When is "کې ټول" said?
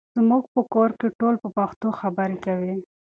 0.99-1.35